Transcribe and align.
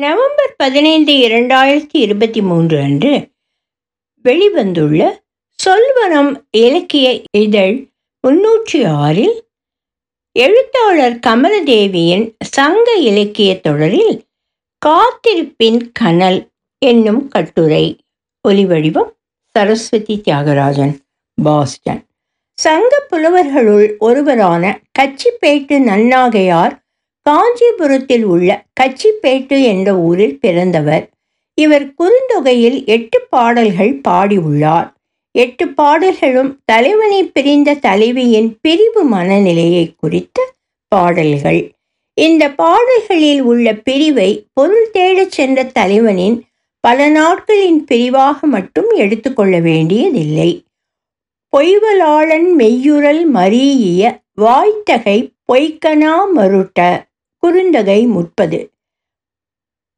November 0.00 0.54
பதினைந்து 0.56 1.12
இரண்டாயிரத்தி 1.12 1.96
இருபத்தி 1.96 2.40
மூன்று 2.42 2.80
அன்று 2.80 3.12
வெளிவந்துள்ள 4.24 5.00
சொல்வனம் 5.58 6.44
இலக்கிய 6.50 7.22
இதழ் 7.38 7.76
முன்னூற்றி 8.24 8.80
ஆறில் 8.86 9.36
எழுத்தாளர் 10.32 11.18
கமலதேவியின் 11.26 12.26
சங்க 12.40 12.92
இலக்கிய 12.92 13.60
தொடரில் 13.60 14.14
காத்திருப்பின் 14.78 15.80
கனல் 15.92 16.50
என்னும் 16.78 17.28
கட்டுரை. 17.28 17.84
ஒலிவடிவம் 18.48 19.10
சரஸ்வதி 19.54 20.22
தியாகராஜன் 20.24 20.94
பாஸ்டன். 21.42 22.02
சங்க 22.58 23.06
புலவர்களுள் 23.10 23.96
ஒருவரான 23.98 24.80
கச்சிப்பேட்டு 24.98 25.78
நன்னாகையார் 25.90 26.76
காஞ்சிபுரத்தில் 27.30 28.24
உள்ள 28.24 28.64
கச்சிப்பேட்டு 28.80 29.62
என்ற 29.62 29.98
ஊரில் 29.98 30.40
பிறந்தவர். 30.40 31.10
இவர் 31.54 31.94
குறுந்தொகையில் 31.98 32.84
எட்டு 32.84 33.20
பாடல்கள் 33.30 34.00
பாடியுள்ளார். 34.08 34.92
எட்டு 35.30 35.68
பாடல்களும் 35.68 36.58
தலைவனை 36.64 37.24
பிரிந்த 37.24 37.74
தலைவியின் 37.74 38.58
பிரிவு 38.60 39.04
மனநிலையை 39.04 39.94
குறித்த 39.96 40.52
பாடல்கள். 40.88 41.72
இந்த 42.14 42.50
பாடல்களில் 42.50 43.40
உள்ள 43.40 43.74
பிரிவை 43.74 44.46
பொருள் 44.52 44.90
தேடச் 44.92 45.30
சென்ற 45.30 45.64
தலைவனின் 45.64 46.44
பல 46.80 47.08
நாட்களின் 47.08 47.84
பிரிவாக 47.84 48.46
மட்டும் 48.46 48.90
எடுத்துக்கொள்ள 48.90 49.58
வேண்டியதில்லை. 49.58 50.64
பொய்வலாளன் 51.56 52.48
மெய்யுறல் 52.58 53.24
மரீய 53.34 54.20
வாய்த்தகை 54.34 55.32
பொய்க்கனா 55.52 56.14
மருட்ட 56.36 57.05
குறுந்தகை 57.46 58.06
முப்பது 58.06 58.70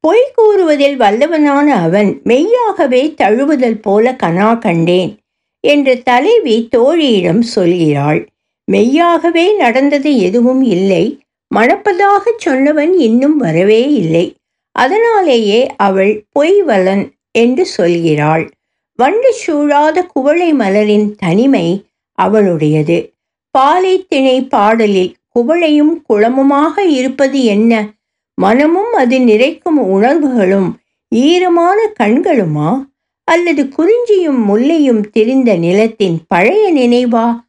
பொய் 0.01 0.33
கூறுவதில் 0.34 1.01
வல்லவனான 1.01 1.66
அவன் 1.66 2.20
மெய்யாகவே 2.25 3.15
தழுவுதல் 3.23 3.83
போல 3.83 4.17
கனா 4.22 4.59
கண்டேன் 4.59 5.17
என்று 5.61 6.03
தலைவி 6.03 6.69
தோழியிடம் 6.77 7.42
சொல்கிறாள். 7.56 8.27
மெய்யாகவே 8.64 9.56
நடந்தது 9.56 10.19
எதுவும் 10.19 10.62
இல்லை. 10.62 11.19
மணப்பதாகச் 11.55 12.42
சொன்னவன் 12.47 12.92
இன்னும் 12.95 13.37
வரவே 13.37 13.92
இல்லை. 13.92 14.34
அதனாலேயே 14.72 15.77
அவள் 15.77 16.25
பொய்வலன் 16.39 17.11
என்று 17.31 17.67
சொல்கிறாள். 17.77 18.50
வண்டு 18.94 19.34
சூழாத 19.47 20.06
குவளை 20.06 20.55
மலரின் 20.55 21.15
தனிமை 21.19 21.84
அவளுடையது. 22.22 23.12
பாலைத்திணை 23.50 24.44
பாடலில் 24.44 25.15
குவளையும் 25.39 25.94
குளமுமாக 26.08 26.78
இருப்பது 26.78 27.44
என்ன? 27.44 27.91
மனமும் 28.34 28.92
அது 28.92 29.20
நிறைக்கும் 29.20 29.78
உணர்வுகளும் 29.91 30.77
ஈரமான 31.08 31.92
கண்களுமா? 32.00 32.86
அல்லது 33.25 33.62
குறிஞ்சியும் 33.64 34.41
முல்லையும் 34.48 35.00
திரிந்த 35.11 35.56
நிலத்தின் 35.56 36.19
பழைய 36.28 36.72
நினைவா? 36.72 37.47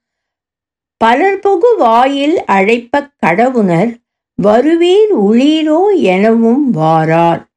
பலர்பொகு 1.05 1.69
வாயில் 1.77 2.43
அழைப்ப 2.45 3.09
கடவுணர் 3.25 3.91
வருவீர் 4.43 5.13
உளீரோ 5.29 6.01
எனவும் 6.01 6.73
வாரார் 6.73 7.47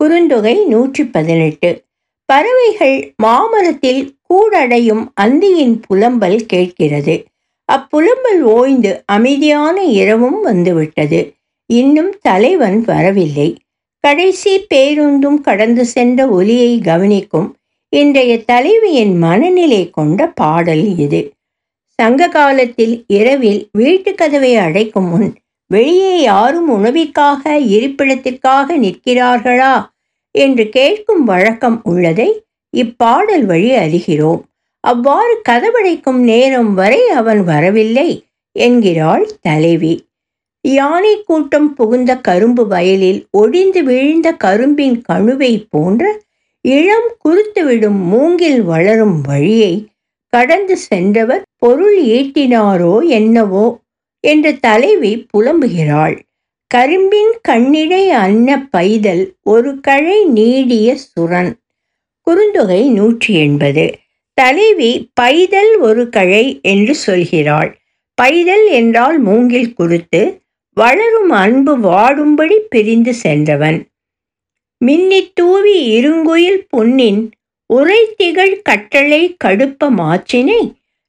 குறுந்தொகை 0.00 0.66
நூற்றி 0.66 1.04
பதினெட்டு 1.04 1.84
பறவைகள் 2.24 3.14
மாமரத்தில் 3.16 4.16
கூடடையும் 4.28 5.04
அந்தியின் 5.20 5.80
புலம்பல் 5.88 6.46
கேட்கிறது. 6.46 7.24
அப்புலம்பல் 7.72 8.40
ஓய்ந்து 8.40 9.02
அமைதியான 9.06 9.84
இரவும் 9.84 10.42
வந்துவிட்டது. 10.42 11.34
இன்னும் 11.66 12.18
தலைவன் 12.20 12.80
வரவில்லை. 12.80 13.56
கடைசி 14.00 14.66
பேருந்தும் 14.74 15.40
கடந்து 15.40 15.84
சென்ற 15.84 16.28
ஒலியை 16.28 16.78
கவனிக்கும் 16.78 17.56
இன்றைய 17.88 18.44
தலைவியின் 18.44 19.18
மனநிலை 19.18 19.90
கொண்ட 19.90 20.28
பாடல் 20.28 20.96
இது. 20.96 21.32
சங்க 21.94 22.28
காலத்தில் 22.28 23.04
இரவில் 23.06 23.68
வீட்டு 23.72 24.14
கதவை 24.14 24.56
அடைக்கும் 24.56 25.08
முன் 25.08 25.34
வெளியே 25.66 26.20
யாரும் 26.20 26.68
உணவிற்காக 26.68 27.58
இருப்பிடத்திற்காக 27.58 28.76
நிற்கிறார்களா? 28.78 29.86
என்று 30.30 30.68
கேட்கும் 30.68 31.24
வழக்கம் 31.24 31.80
உள்ளதை 31.84 32.44
இப்பாடல் 32.70 33.44
வழி 33.44 33.70
அறிகிறோம். 33.70 34.40
அவ்வாறு 34.84 35.34
கதவடைக்கும் 35.48 36.20
நேரம் 36.30 36.74
வரை 36.74 37.00
அவன் 37.10 37.40
வரவில்லை 37.44 38.08
என்கிறாள் 38.56 39.26
தலைவி. 39.40 39.94
யானை 40.64 41.12
கூட்டம் 41.22 41.68
புகுந்த 41.74 42.10
கரும்பு 42.18 42.64
வயலில் 42.66 43.20
ஒடிந்து 43.30 43.80
விழுந்த 43.82 44.28
கரும்பின் 44.44 44.96
கணுவை 45.08 45.52
போன்ற 45.70 46.02
இளம் 46.64 47.10
குறுத்துவிடும் 47.24 48.00
மூங்கில் 48.12 48.62
வளரும் 48.62 49.18
வழியை 49.20 49.74
கடந்து 50.32 50.76
சென்றவர் 50.76 51.44
பொருள் 51.56 51.98
ஈட்டினாரோ 52.16 52.94
என்னவோ 53.08 53.66
என்று 54.24 54.50
தலைவி 54.60 55.12
புலம்புகிறாள். 55.32 56.16
கரும்பின் 56.70 57.32
கண்ணிடை 57.48 58.02
அன்ன 58.24 58.58
பைதல் 58.72 59.24
ஒரு 59.42 59.70
கழை 59.80 60.18
நீடிய 60.38 60.96
சுரன் 61.04 61.52
குறுந்தொகை 62.26 62.82
நூற்றி 62.90 63.34
எண்பது. 63.34 63.86
தலைவி 64.38 64.90
பைதல் 65.20 65.72
ஒரு 65.78 66.02
கழை 66.08 66.44
என்று 66.62 66.94
சொல்கிறாள். 67.06 67.70
பைதல் 68.18 68.66
என்றால் 68.70 69.18
மூங்கில் 69.18 69.72
குறுத்து 69.72 70.20
வளரும் 70.76 71.32
அன்பு 71.42 71.72
வாடும்படி 71.78 72.56
பிரிந்து 72.68 73.12
சென்றவன். 73.14 73.78
மின்னித்தூவி 74.80 75.76
இருங்குயில் 75.96 76.60
பொன்னின் 76.68 77.20
உரைத்திகள் 77.70 78.54
கட்டளை 78.62 79.22
கடுப்ப 79.44 79.88
மாச்சினை 80.00 80.60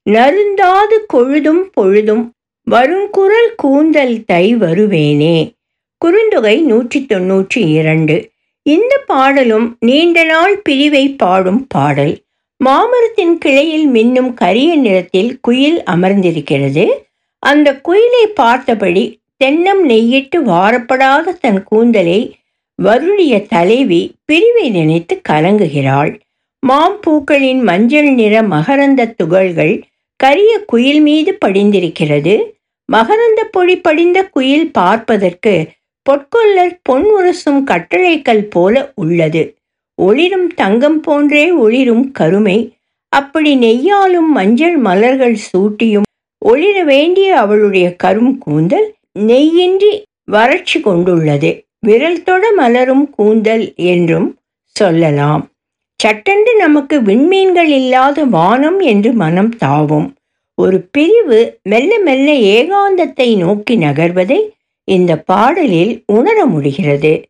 நருந்தாது 0.05 0.97
கொழுதும் 1.13 1.63
பொழுதும் 1.73 2.25
வருங்குரல் 2.67 3.51
கூந்தல் 3.55 4.17
தை 4.25 4.45
வருவேனே. 4.55 5.37
குறுந்தொகை 6.01 6.55
நூற்றி 6.61 6.99
தொன்னூற்றி 7.09 7.61
இரண்டு. 7.79 8.17
இந்த 8.65 8.93
பாடலும் 9.05 9.67
நீண்ட 9.79 10.17
நாள் 10.23 10.57
பிரிவை 10.61 11.05
பாடும் 11.21 11.61
பாடல். 11.67 12.15
மாமரத்தின் 12.63 13.37
கிளையில் 13.37 13.87
மின்னும் 13.89 14.33
கரிய 14.33 14.75
நிறத்தில் 14.75 15.39
குயில் 15.41 15.83
அமர்ந்திருக்கிறது. 15.83 16.85
அந்த 17.39 17.81
குயிலை 17.87 18.25
பார்த்தபடி 18.33 19.19
தென்னம் 19.43 19.83
நெய்யிட்டு 19.83 20.37
வாரப்படாத 20.43 21.33
தன் 21.41 21.63
கூந்தலை 21.63 22.37
வருடிய 22.83 23.47
தலைவி 23.47 24.01
பிரிவை 24.25 24.69
நினைத்து 24.69 25.21
கலங்குகிறாள். 25.29 26.19
மாம்பூக்களின் 26.67 27.61
மஞ்சள் 27.61 28.09
நிற 28.11 28.41
மகரந்த 28.41 29.05
துகள்கள் 29.05 29.83
கரிய 30.15 30.63
குயில் 30.65 31.01
மீது 31.01 31.37
படிந்திருக்கிறது. 31.45 32.35
மகரந்த 32.93 33.43
பொடி 33.51 33.77
படிந்த 33.77 34.23
குயில் 34.23 34.71
பார்ப்பதற்கு 34.71 35.67
பொற்கொல்லர் 36.05 36.75
பொன் 36.81 37.07
உரசும் 37.17 37.63
கட்டளைக்கல் 37.63 38.45
போல 38.49 38.91
உள்ளது. 38.95 39.57
ஒளிரும் 39.99 40.47
தங்கம் 40.47 40.99
போன்றே 40.99 41.51
ஒளிரும் 41.51 42.11
கருமை. 42.11 42.77
அப்படி 43.09 43.55
நெய்யாலும் 43.55 44.29
மஞ்சள் 44.33 44.77
மலர்கள் 44.77 45.37
சூட்டியும் 45.49 46.07
ஒளிர 46.45 46.83
வேண்டிய 46.83 47.39
அவளுடைய 47.39 47.95
கரும் 48.03 48.37
கூந்தல் 48.37 48.95
நெய்யின்றி 49.19 49.91
வறட்சி 50.23 50.79
கொண்டுள்ளது. 50.79 51.65
விரல் 51.79 52.23
தொட 52.23 52.51
மலரும் 52.51 53.09
கூந்தல் 53.09 53.73
என்றும் 53.75 54.37
சொல்லலாம். 54.63 55.49
சட்டென்று 55.95 56.55
நமக்கு 56.55 57.01
விண்மீன்கள் 57.01 57.71
இல்லாத 57.79 58.25
வானம் 58.25 58.79
என்று 58.79 59.11
மனம் 59.13 59.57
தாவும். 59.57 60.07
ஒரு 60.53 60.87
பிரிவு 60.91 61.59
மெல்ல 61.63 61.99
மெல்ல 61.99 62.31
ஏகாந்தத்தை 62.31 63.37
நோக்கி 63.37 63.75
நகர்வதை 63.75 64.39
இந்த 64.83 65.11
பாடலில் 65.17 66.03
உணர 66.05 66.45
முடிகிறது. 66.45 67.28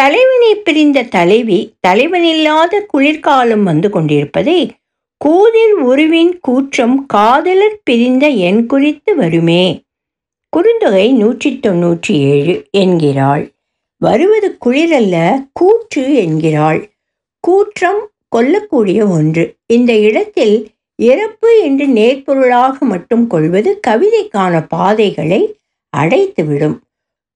தலைவனை 0.00 0.54
பிரிந்த 0.54 1.02
தலைவி 1.02 1.58
தலைவனில்லாத 1.80 2.80
குளிர்காலம் 2.80 3.62
வந்து 3.62 3.90
கொண்டிருப்பதை 3.90 4.72
கூதிர் 5.24 5.74
உருவின் 5.80 6.38
கூற்றம் 6.40 7.06
காதலர் 7.06 7.78
பிரிந்த 7.84 8.28
என் 8.28 8.66
குறித்து 8.66 9.16
வருமே. 9.16 9.84
குறுந்தொகை 10.52 11.12
நூற்றி 11.12 11.60
தொன்னூற்றி 11.62 12.14
ஏழு 12.32 12.66
என்கிறாள். 12.70 13.44
வருவது 14.00 14.56
குளிரல்ல 14.66 15.46
கூற்று 15.52 16.14
என்கிறாள். 16.14 16.80
கூற்றம் 17.40 18.10
கொல்லக்கூடிய 18.36 19.10
ஒன்று. 19.10 19.56
இந்த 19.66 19.92
இடத்தில் 19.98 20.56
இறப்பு 20.96 21.50
என்று 21.62 21.86
நேர்பொருளாக 21.86 22.78
மட்டும் 22.78 23.26
கொள்வது 23.26 23.80
கவிதைக்கான 23.86 24.64
பாதைகளை 24.68 25.56
அடைத்துவிடும். 25.96 26.76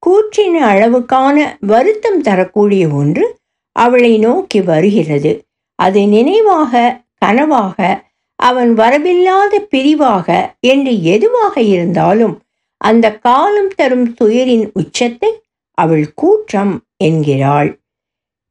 கூற்றின் 0.07 0.57
அளவுக்கான 0.63 1.37
வருத்தம் 1.61 2.21
தரக்கூடிய 2.21 2.89
ஒன்று 2.89 3.39
அவளை 3.73 4.19
நோக்கி 4.19 4.61
வருகிறது. 4.61 5.33
அது 5.75 6.07
நினைவாக 6.07 7.03
கனவாக 7.25 8.07
அவன் 8.35 8.75
வரவில்லாத 8.75 9.61
பிரிவாக 9.71 10.57
என்று 10.61 11.03
எதுவாக 11.03 11.61
இருந்தாலும் 11.61 12.43
அந்த 12.77 13.07
காலம் 13.19 13.73
தரும் 13.77 14.15
துயரின் 14.21 14.71
உச்சத்தை 14.73 15.31
அவள் 15.79 16.15
கூற்றம் 16.15 16.75
என்கிறாள். 17.05 17.71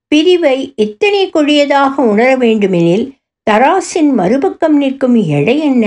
பிரிவை 0.08 0.74
இத்தனை 0.76 1.30
கொடியதாக 1.30 2.02
உணர 2.02 2.36
வேண்டுமெனில் 2.36 3.06
தராசின் 3.52 4.12
மறுபக்கம் 4.14 4.78
நிற்கும் 4.78 5.16
எடை 5.16 5.60
என்ன? 5.60 5.86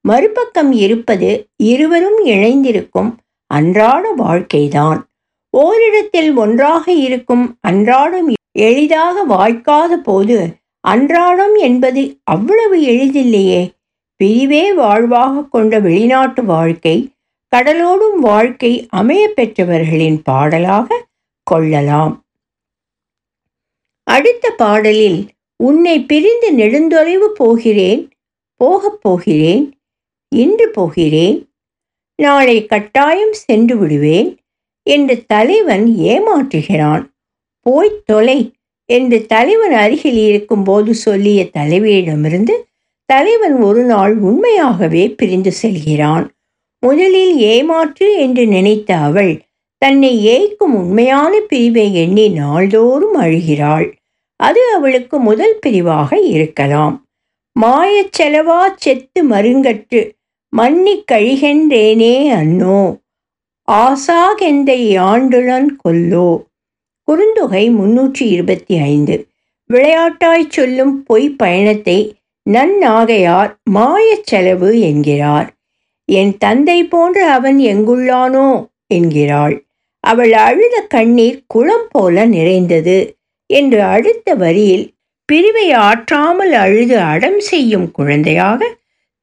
மறுபக்கம் 0.00 0.72
இருப்பது 0.72 1.30
இருவரும் 1.56 2.18
இணைந்திருக்கும் 2.24 3.10
அன்றாட 3.46 4.10
வாழ்க்கைதான். 4.10 5.08
ஓரிடத்தில் 5.50 6.34
ஒன்றாக 6.34 6.92
இருக்கும் 6.92 7.58
அன்றாடம் 7.60 8.32
எளிதாக 8.52 9.24
வாய்க்காத 9.24 9.96
போது 9.96 10.56
அன்றாடம் 10.80 11.54
என்பது 11.54 12.18
அவ்வளவு 12.24 12.82
எளிதில்லையே. 12.82 13.70
பிரிவே 14.16 14.72
வாழ்வாக 14.72 15.42
கொண்ட 15.42 15.78
வெளிநாட்டு 15.78 16.44
வாழ்க்கை 16.44 17.12
கடலோடும் 17.56 18.14
வாழ்க்கை 18.14 18.86
அமைய 18.90 19.28
பெற்றவர்களின் 19.28 20.22
பாடலாக 20.22 21.06
கொள்ளலாம். 21.42 22.24
அடுத்த 24.02 24.50
பாடலில் 24.50 25.28
உன்னை 25.56 26.04
பிரிந்து 26.04 26.52
நெடுந்தொலைவு 26.52 27.26
போகிறேன் 27.34 28.10
போகப் 28.54 28.98
போகிறேன் 29.02 29.78
இன்று 30.28 30.70
போகிறேன் 30.70 31.45
நாளை 32.16 32.66
கட்டாயம் 32.66 33.32
சென்று 33.32 33.76
விடுவேன் 33.76 34.38
என்று 34.82 35.26
தலைவன் 35.26 35.86
ஏமாற்றுகிறான். 35.86 37.04
போய்த் 37.60 38.06
தொலை 38.06 38.52
என்று 38.84 39.26
தலைவன் 39.26 39.72
அருகில் 39.72 40.16
இருக்கும்போது 40.16 40.94
சொல்லிய 40.94 41.48
தலைவியிடமிருந்து 41.58 42.52
தலைவன் 43.04 43.54
ஒரு 43.54 43.84
நாள் 43.84 44.16
உண்மையாகவே 44.16 45.08
பிரிந்து 45.08 45.52
செல்கிறான். 45.52 46.30
முதலில் 46.80 47.36
ஏமாற்று 47.36 48.18
என்று 48.18 48.46
நினைத்த 48.46 48.96
அவள் 48.96 49.40
தன்னை 49.78 50.12
ஏய்க்கும் 50.26 50.72
உண்மையான 50.72 51.40
பிரிவை 51.40 51.94
எண்ணி 51.94 52.28
நாள்தோறும் 52.28 53.20
அழுகிறாள். 53.20 53.92
அது 54.36 54.60
அவளுக்கு 54.74 55.18
முதல் 55.18 55.58
பிரிவாக 55.60 56.20
இருக்கலாம். 56.20 57.06
மாயச் 57.60 58.20
செலவா 58.20 58.74
செத்து 58.76 59.28
மருங்கற்று 59.28 60.15
மன்னிக்கழிகென்றேனே 60.52 62.14
அன்னோ 62.38 62.80
ஆசாகெந்தை 63.68 64.80
ஆண்டுளன் 65.06 65.68
கொல்லோ. 65.82 66.28
குறுந்தொகை 67.08 67.64
முன்னூற்றி 67.78 68.24
இருபத்தி 68.26 68.74
ஐந்து. 68.82 69.16
விளையாட்டாய் 69.70 70.46
சொல்லும் 70.48 70.94
பொய் 71.04 71.28
பயணத்தை 71.30 71.98
நன்னாகையார் 72.46 73.52
மாயச் 73.70 74.24
செலவு 74.24 74.70
என்கிறார். 74.80 75.48
என் 76.08 76.34
தந்தை 76.38 76.78
போன்ற 76.84 77.18
அவன் 77.30 77.58
எங்குள்ளானோ 77.72 78.48
என்கிறாள். 78.94 79.56
அவள் 80.04 80.32
அழுத 80.32 80.76
கண்ணீர் 80.88 81.40
குளம் 81.46 81.88
போல 81.90 82.26
நிறைந்தது 82.26 82.98
என்று 83.50 83.80
அடுத்த 83.94 84.34
வரியில் 84.34 84.86
பிரிவை 85.28 85.68
ஆற்றாமல் 85.72 86.52
அழுது 86.52 86.96
அடம் 87.12 87.40
செய்யும் 87.40 87.88
குழந்தையாக 87.90 88.60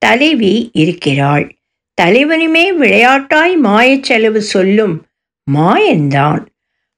தலைவி 0.03 0.69
இருக்கிறாள். 0.73 1.55
தலைவனுமே 2.01 2.73
விளையாட்டாய் 2.73 3.57
மாயச் 3.57 4.03
செலவு 4.03 4.41
சொல்லும் 4.41 5.05
மாயன்தான். 5.53 6.45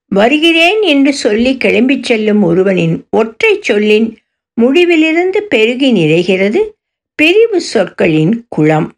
வருகிறேன் 0.06 0.82
என்று 0.82 1.14
சொல்லி 1.14 1.58
கிளம்பிச் 1.58 2.04
செல்லும் 2.04 2.44
ஒருவனின் 2.44 3.06
ஒற்றை 3.12 3.58
சொல்லின் 3.62 4.18
முடிவிலிருந்து 4.62 5.38
பெருகி 5.38 5.92
நிறைகிறது 5.94 6.62
பிரிவு 7.16 7.62
சொற்களின் 7.62 8.46
குளம். 8.50 8.94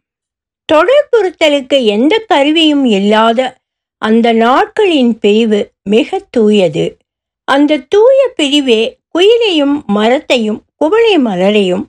தொடர்புறுத்தலுக்கு 0.73 1.83
எந்த 1.85 2.23
கருவியும் 2.27 2.85
இல்லாத 2.85 3.57
அந்த 3.97 4.33
நாட்களின் 4.33 5.19
பிரிவு 5.19 5.71
மிக 5.83 6.21
தூயது. 6.29 6.97
அந்த 7.43 7.85
தூய 7.89 8.31
பிரிவே 8.35 8.97
குயிலையும் 9.13 9.85
மரத்தையும் 9.85 10.63
குவளை 10.75 11.17
மலரையும் 11.17 11.85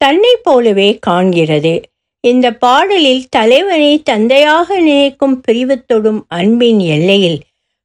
தன்னை 0.00 0.36
போலவே 0.42 0.98
காண்கிறது. 1.06 1.82
இந்த 2.20 2.46
பாடலில் 2.52 3.24
தலைவனை 3.28 4.02
தந்தையாக 4.02 4.78
நினைக்கும் 4.80 5.40
பிரிவு 5.40 5.76
தொடும் 5.84 6.24
அன்பின் 6.28 6.78
எல்லையில் 6.78 7.38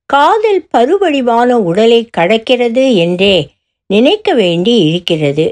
காதல் 0.05 0.63
பருவடிவான 0.77 1.49
உடலை 1.51 2.09
கடக்கிறது 2.17 2.85
என்றே 2.95 3.35
நினைக்க 3.89 4.33
வேண்டி 4.33 4.73
இருக்கிறது. 4.85 5.45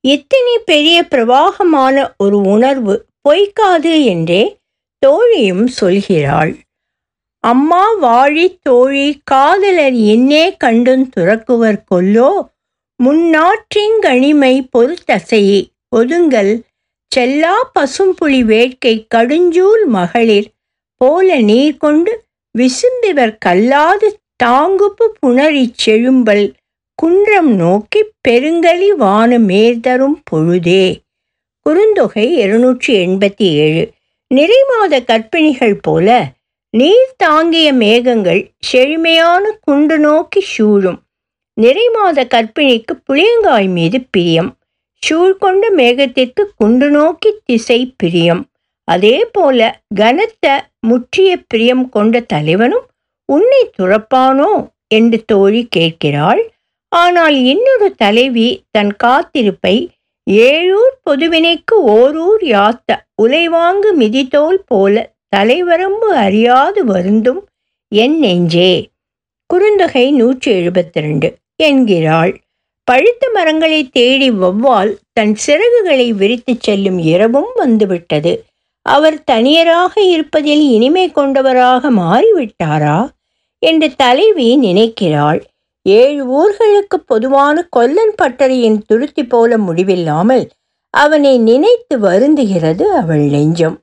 இத்தனை 0.00 0.58
பெரிய 0.64 1.06
பிரவாகமான 1.10 2.14
ஒரு 2.18 2.38
உணர்வு 2.40 2.94
பொய்க்காது 3.28 4.04
என்றே 4.04 4.42
தோழியும் 4.98 5.66
சொல்கிறாள். 5.80 6.52
அம்மா 7.44 7.84
வாழி 8.02 8.58
தோழி 8.62 9.20
காதலர் 9.24 9.96
என்னே 10.14 10.44
கண்டும் 10.56 11.06
துறக்குவர் 11.16 11.80
கொல்லோ 11.90 12.30
முன்னாற்றிங்கணிமை 13.00 14.54
பொறுத்தசையே. 14.72 15.60
ஒதுங்கல். 15.94 16.52
செல்லா 17.06 17.70
பசும்புலி 17.72 18.42
வேட்கை 18.42 19.06
கடுஞ்சூல் 19.14 19.84
மகளிர். 19.86 20.48
போல 20.96 21.36
நீர் 21.40 21.76
கொண்டு 21.76 22.12
விசும்பிவர் 22.58 23.36
கல்லாது 23.38 24.08
தாங்குப்பு 24.44 25.06
புணரிச் 25.20 25.78
செழும்பல். 25.84 26.52
குன்றம் 26.94 27.54
நோக்கி 27.54 28.00
பெருங்கலி 28.28 28.88
வானு 28.98 29.38
மேர்தரும் 29.50 30.16
பொழுதே. 30.24 31.00
குறுந்தொகை 31.66 32.26
இருநூற்றி 32.38 33.06
எண்பத்தி 33.06 33.46
ஏழு 33.58 33.84
நிறைமாத 34.34 35.00
கற்பிணிகள் 35.02 35.78
போல 35.82 36.32
நீர் 36.70 37.14
தாங்கிய 37.16 37.72
மேகங்கள் 37.72 38.50
செழுமையான 38.58 39.58
குண்டு 39.60 39.98
நோக்கி 39.98 40.40
சூழும். 40.40 41.00
நிறைமாத 41.60 42.24
கற்பிணிக்கு 42.26 42.92
புளியங்காய் 43.06 43.68
மீது 43.68 44.00
பிரியம். 44.10 44.56
சூழ்கொண்ட 45.04 45.64
மேகத்திற்கு 45.76 46.42
குண்டு 46.56 46.90
நோக்கி 46.90 47.30
திசை 47.44 47.94
பிரியம். 47.96 48.42
அதே 48.84 49.16
போல 49.32 49.80
கனத்த 49.94 50.46
முற்றிய 50.80 51.30
பிரியம் 51.46 51.88
கொண்ட 51.88 52.20
தலைவனும் 52.20 52.86
உன்னை 53.24 53.70
துறப்பானோ? 53.78 54.50
என்று 54.86 55.24
தோழி 55.24 55.66
கேட்கிறாள். 55.70 56.42
ஆனால் 56.88 57.36
இன்னொரு 57.44 57.94
தலைவி 57.94 58.48
தன் 58.70 58.96
காத்திருப்பை 58.96 59.76
ஏழூர் 60.26 60.96
பொதுவினைக்கு 61.02 61.74
ஓரூர் 61.74 62.42
யாத்த 62.42 62.98
உலைவாங்கு 63.14 63.90
மிதித்தோல் 63.98 64.60
போல 64.66 65.12
தலைவரம்பு 65.36 66.08
அறியாது 66.26 66.84
வருந்தும் 66.84 67.48
என் 67.88 68.18
நெஞ்சே 68.18 68.72
குறுந்தொகை 69.54 70.10
நூற்றி 70.10 70.52
எழுபத்தி 70.52 71.00
ரெண்டு 71.06 71.28
என்கிறாள். 71.62 72.32
பழுத்த 72.84 73.30
மரங்களை 73.32 73.88
தேடி 73.88 74.30
வௌவால் 74.30 74.96
தன் 75.12 75.36
சிறகுகளை 75.46 76.12
விரித்துச் 76.14 76.60
செல்லும் 76.60 76.98
இரவும் 76.98 77.52
வந்துவிட்டது. 77.54 78.44
அவர் 78.82 79.18
தனியராக 79.30 79.92
இருப்பதில் 79.96 80.64
இனிமை 80.70 81.12
கொண்டவராக 81.12 81.90
மாறிவிட்டாரா 81.90 82.98
என்று 83.58 83.88
தலைவி 83.96 84.56
நினைக்கிறாள். 84.56 85.40
ஏழு 85.82 86.22
ஊர்களுக்கு 86.40 86.96
பொதுவான 87.06 87.66
கொல்லன் 87.70 88.14
பட்டறையின் 88.22 88.78
துருத்தி 88.86 89.24
போல 89.28 89.58
முடிவில்லாமல் 89.58 90.44
அவனை 90.90 91.38
நினைத்து 91.38 91.98
வருந்துகிறது 91.98 92.82
அவள் 92.82 93.24
நெஞ்சம். 93.34 93.76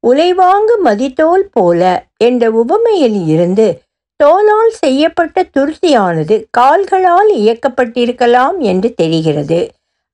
உலைவாங்கு 0.00 0.74
மதித்தோல் 0.78 1.46
போல 1.52 1.82
என்ற 2.16 2.50
உபமையில் 2.50 3.26
இருந்து 3.26 3.66
தோலால் 4.16 4.70
செய்யப்பட்ட 4.70 5.46
துருத்தியானது 5.58 6.44
கால்களால் 6.50 7.32
இயக்கப்பட்டிருக்கலாம் 7.34 8.58
என்று 8.58 8.94
தெரிகிறது. 8.94 9.70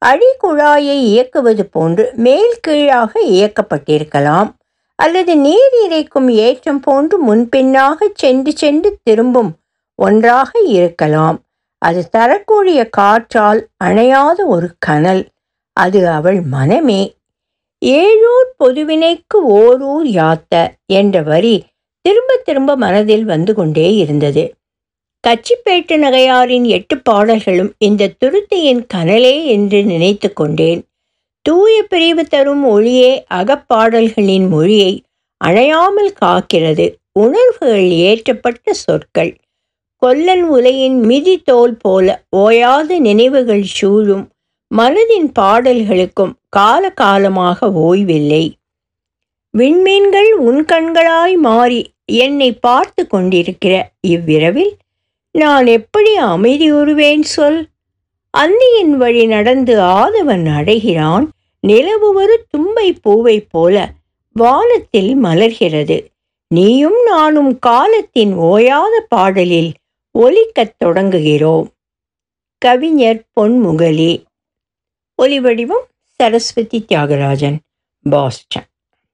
அடிக்குழாயை 0.06 0.96
இயக்குவது 1.12 1.66
போன்று 1.66 2.12
மேல் 2.14 2.54
கீழாக 2.60 3.20
இயக்கப்பட்டிருக்கலாம். 3.20 4.50
அல்லது 4.94 5.36
நீர் 5.36 5.76
இறைக்கும் 5.84 6.28
ஏற்றம் 6.28 6.80
போன்று 6.80 7.18
முன்பின்னாக 7.18 8.10
சென்று 8.14 8.52
சென்று 8.52 8.98
திரும்பும் 9.02 9.54
ஒன்றாக 9.94 10.58
இருக்கலாம். 10.60 11.42
அது 11.78 12.08
தரக்கூடிய 12.08 12.88
காற்றால் 12.88 13.68
அணையாத 13.84 14.46
ஒரு 14.46 14.70
கனல். 14.78 15.28
அது 15.72 16.08
அவள் 16.08 16.40
மனமே. 16.40 17.14
ஏழூர் 17.78 18.54
பொதுவினைக்கு 18.56 19.36
ஓரூர் 19.42 20.06
யாத்த 20.06 20.66
என்ற 20.86 21.22
வரி 21.22 21.64
திரும்ப 22.00 22.36
திரும்ப 22.36 22.76
மனதில் 22.76 23.24
வந்து 23.24 23.54
கொண்டே 23.54 23.94
இருந்தது. 23.94 24.54
கச்சிப்பேட்டு 25.28 25.96
நகையாரின் 25.96 26.64
எட்டு 26.64 26.98
பாடல்களும் 26.98 27.72
இந்த 27.78 28.12
துருத்தியின் 28.24 28.86
கனலே 28.94 29.44
என்று 29.44 29.82
நினைத்து 29.82 30.32
கொண்டேன். 30.32 30.88
தூய 31.42 31.82
பிரிவு 31.82 32.24
தரும் 32.24 32.64
ஒளியே 32.64 33.24
அகப்பாடல்களின் 33.34 34.48
மொழியை 34.48 35.02
அணையாமல் 35.44 36.12
காக்கிறது. 36.24 36.94
உணர்வுகள் 37.12 37.88
ஏற்றப்பட்ட 37.88 38.70
சொற்கள். 38.70 39.36
கொல்லன் 39.96 40.42
உலையின் 40.42 41.00
மிதி 41.00 41.38
தோல் 41.38 41.76
போல 41.76 42.24
ஓயாத 42.36 42.98
நினைவுகள் 42.98 43.62
சூழும். 43.62 44.28
மனதின் 44.78 45.28
பாடல்களுக்கும் 45.38 46.32
காலகாலமாக 46.56 47.72
ஓய்வில்லை. 47.72 48.56
விண்மீன்கள் 49.58 50.32
உன் 50.32 50.64
கண்களாய் 50.64 51.36
மாறி 51.36 51.92
என்னை 52.04 52.52
பார்த்து 52.52 53.06
கொண்டிருக்கிற 53.06 53.90
இவ்விரவில் 54.06 54.72
நான் 55.32 55.66
எப்படி 55.66 56.16
அமைதி 56.16 56.72
உருவேன் 56.72 57.22
சொல்? 57.22 57.68
அந்தியின் 58.38 58.96
வழி 58.96 59.26
நடந்து 59.26 59.80
ஆதவன் 59.80 60.54
அடைகிறான். 60.54 61.32
நிலவு 61.60 62.14
ஒரு 62.14 62.46
தும்பை 62.50 62.96
பூவைப் 63.02 63.46
போல 63.50 63.92
வானத்தில் 64.32 65.24
மலர்கிறது. 65.24 66.06
நீயும் 66.48 67.04
நானும் 67.04 67.58
காலத்தின் 67.58 68.38
ஓயாத 68.38 69.00
பாடலில் 69.08 69.72
ஒலிக்கத் 70.10 70.76
தொடங்குகிறோம். 70.84 71.66
கவிஞர் 72.58 73.22
பொன்முகலி. 73.40 74.22
ஒலிவடிவம் 75.22 75.86
சரஸ்வதி 76.04 76.84
தியாகராஜன் 76.88 77.58
பாஸ்டன். 78.10 78.69